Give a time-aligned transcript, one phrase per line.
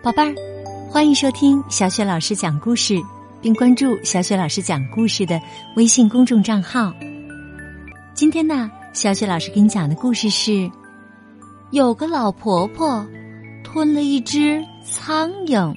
[0.00, 0.34] 宝贝儿，
[0.90, 2.94] 欢迎收听小雪老师讲故事，
[3.42, 5.38] 并关注小雪老师讲故事的
[5.76, 6.94] 微信公众账号。
[8.14, 10.70] 今天呢，小雪老师给你讲的故事是：
[11.72, 13.06] 有个老婆婆
[13.62, 15.76] 吞了一只苍蝇。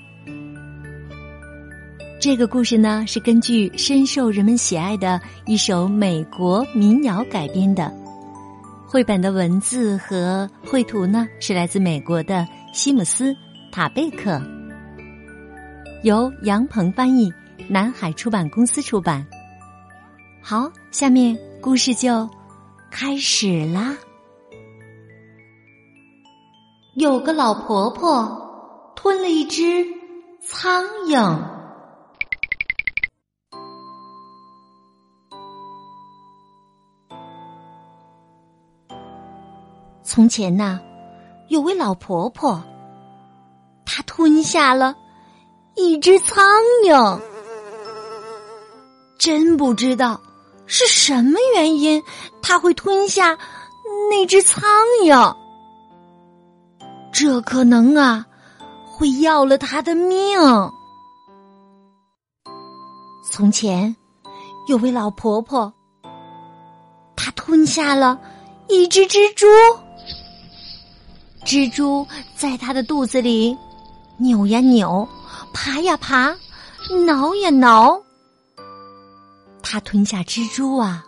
[2.22, 7.92] 这个故事呢，是根据深受人们喜爱的一首美国民谣改编的。
[8.86, 13.36] 绘本的文字和绘图呢，是来自美国的西姆斯。
[13.72, 14.40] 塔贝克
[16.04, 17.34] 由杨鹏翻译，
[17.68, 19.26] 南海出版公司出版。
[20.44, 22.30] 好，下面故事就
[22.92, 23.98] 开始啦。
[26.94, 29.88] 有个老婆婆吞了一只
[30.40, 31.51] 苍蝇。
[40.04, 40.80] 从前呐，
[41.48, 42.62] 有位老婆婆。
[43.86, 44.96] 她吞下了
[45.76, 46.46] 一只苍
[46.86, 47.20] 蝇，
[49.18, 50.22] 真不知道
[50.66, 52.02] 是什么原因
[52.42, 53.38] 他会吞下
[54.10, 54.64] 那只苍
[55.04, 55.36] 蝇。
[57.12, 58.26] 这可能啊，
[58.86, 60.40] 会要了他的命。
[63.30, 63.94] 从前
[64.68, 65.74] 有位老婆婆，
[67.16, 68.18] 她吞下了
[68.70, 69.46] 一只蜘蛛，
[71.46, 73.58] 蜘蛛在她的肚子里。
[74.18, 75.08] 扭呀扭，
[75.52, 76.36] 爬呀爬，
[77.08, 78.00] 挠呀挠。
[79.64, 81.04] 他吞下蜘蛛啊，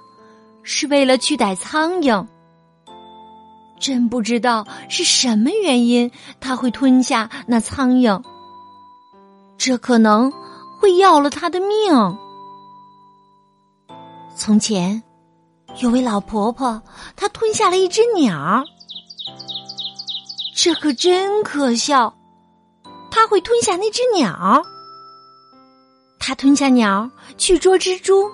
[0.64, 2.25] 是为了去逮苍蝇。
[3.80, 6.09] 真不知道是什么原因
[6.40, 8.20] 他会吞下那苍蝇。
[9.58, 10.34] 这可能
[10.80, 12.18] 会要了他的命。
[14.36, 15.03] 从前
[15.81, 16.81] 有位老婆婆，
[17.16, 18.64] 她吞下了一只鸟。
[20.64, 22.16] 这可真可笑。
[23.11, 24.63] 他会吞下那只鸟，
[26.18, 28.31] 他吞下鸟去捉蜘蛛，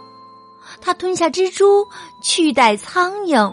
[0.79, 1.83] 他吞下蜘蛛
[2.23, 3.51] 去逮苍蝇。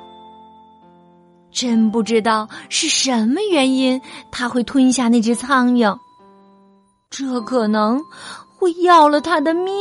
[1.51, 3.99] 真不知道是什么原因
[4.31, 5.99] 他会吞下那只苍蝇，
[7.09, 7.99] 这可能
[8.59, 9.75] 会要了他的命。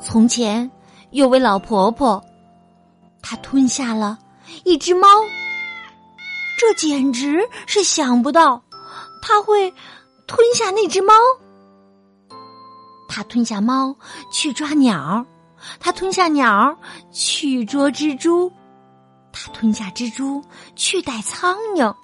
[0.00, 0.68] 从前
[1.12, 2.20] 有位老婆婆，
[3.22, 4.18] 她吞下了
[4.64, 5.06] 一只猫。
[6.58, 8.60] 这简直是想不到，
[9.22, 9.72] 他会
[10.26, 11.14] 吞下那只猫。
[13.08, 13.94] 他吞下猫
[14.32, 15.24] 去抓鸟，
[15.78, 16.76] 他吞下鸟
[17.12, 18.52] 去捉蜘蛛，
[19.32, 20.42] 他吞下蜘蛛
[20.74, 21.94] 去逮苍蝇。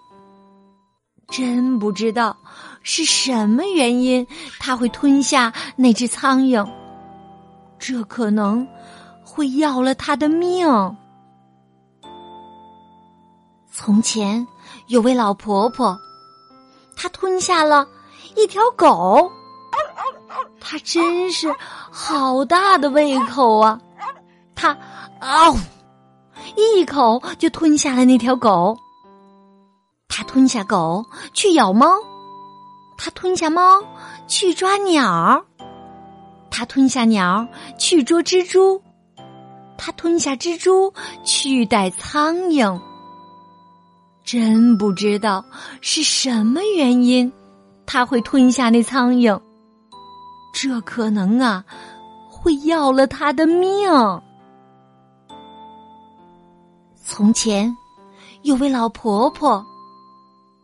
[1.28, 2.36] 真不知道
[2.82, 4.24] 是什么原因
[4.60, 6.64] 他会吞下那只苍蝇，
[7.76, 8.64] 这可能
[9.24, 10.64] 会要了他的命。
[13.84, 14.46] 从前
[14.86, 16.00] 有位老婆婆，
[16.96, 17.86] 她吞下了
[18.34, 19.30] 一条狗，
[20.58, 21.54] 她真是
[21.90, 23.78] 好大的胃口啊！
[24.54, 24.70] 她
[25.20, 25.52] 啊，
[26.56, 28.74] 一口就吞下了那条狗。
[30.08, 31.86] 她吞下狗去咬猫，
[32.96, 33.82] 她吞下猫
[34.26, 35.44] 去抓鸟，
[36.50, 37.46] 她吞下鸟
[37.78, 38.80] 去捉蜘蛛，
[39.76, 42.80] 她吞下蜘蛛去逮苍蝇。
[44.24, 45.44] 真不知道
[45.82, 47.30] 是什么原因，
[47.84, 49.38] 他会吞下那苍蝇。
[50.54, 51.62] 这可能啊，
[52.30, 53.86] 会要了他的命。
[57.04, 57.76] 从前
[58.42, 59.64] 有位老婆婆，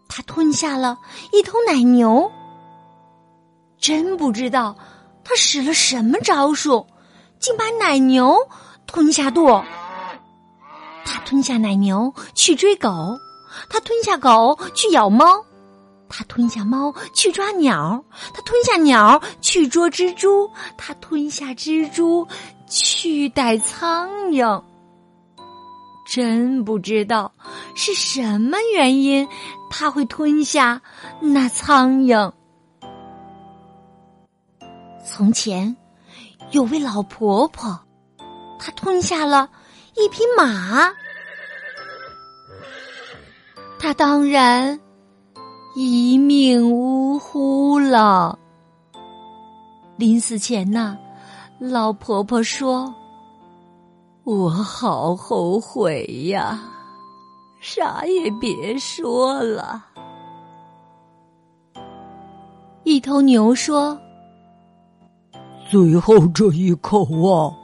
[0.08, 0.98] 她吞下了
[1.32, 2.30] 一头奶牛。
[3.78, 4.74] 真不知道
[5.22, 6.86] 她使了什么招数，
[7.38, 8.36] 竟把奶牛
[8.86, 9.46] 吞下肚。
[11.04, 12.88] 她吞下奶牛去追狗。
[13.68, 15.44] 他吞下狗去咬猫，
[16.08, 22.26] 他吞下猫去抓鸟，他吞下鸟去捉蜘蛛，他吞下蜘蛛
[22.68, 24.62] 去逮苍蝇。
[26.06, 27.32] 真不知道
[27.76, 29.28] 是什么原因
[29.70, 30.82] 他会吞下
[31.20, 32.32] 那苍蝇。
[35.06, 35.76] 从前
[36.50, 37.78] 有位老婆婆，
[38.58, 39.48] 她吞下了
[39.94, 40.92] 一匹马。
[43.94, 44.78] 当然
[45.74, 48.38] 一命呜呼了。
[49.96, 50.96] 临死前呐，
[51.58, 52.94] 老婆婆说
[54.24, 56.58] ：“我好后悔呀，
[57.60, 59.84] 啥也别说了。”
[62.84, 63.98] 一头牛说
[65.70, 67.54] ：“最后这一口啊，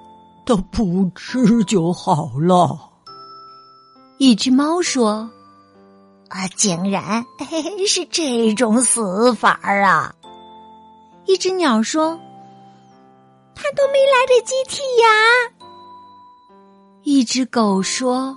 [0.45, 2.79] 的不吃就好了。
[4.19, 5.29] 一只猫说
[6.29, 7.25] ：“啊，竟然
[7.87, 10.15] 是这种死法儿啊！”
[11.27, 12.19] 一只鸟说
[13.55, 15.07] ：“他都没来得及剔牙。”
[17.03, 18.37] 一只狗说：“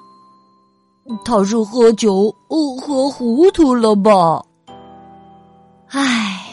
[1.26, 4.44] 他是喝酒哦喝糊涂了吧？”
[5.90, 6.46] 唉，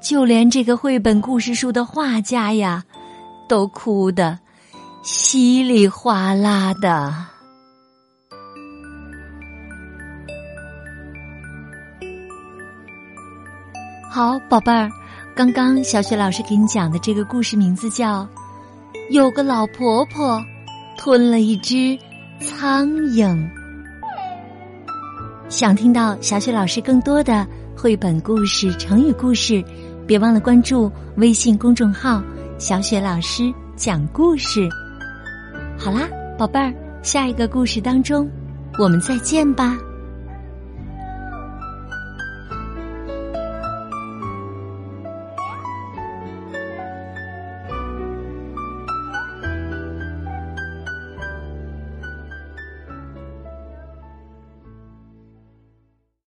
[0.00, 2.84] 就连这个绘本故事书的画家呀，
[3.48, 4.38] 都哭得
[5.02, 7.12] 稀里哗啦的。
[14.18, 14.90] 好，宝贝儿，
[15.32, 18.24] 刚刚小雪老师给你讲的这个故事名字叫
[19.12, 20.42] 《有个老婆婆
[20.96, 21.96] 吞了一只
[22.40, 23.28] 苍蝇》。
[25.48, 29.62] 想听到小雪老师更多的绘本故事、成语故事，
[30.04, 32.20] 别忘了关注微信公众号
[32.58, 34.68] “小雪老师讲故事”。
[35.78, 36.74] 好啦，宝贝儿，
[37.04, 38.28] 下一个故事当中，
[38.80, 39.78] 我们再见吧。